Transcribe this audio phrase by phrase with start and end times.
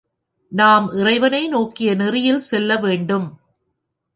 [0.51, 3.27] நாம் இறைவனை நோக்கிய நெறியில் செல்லவேண்டும்.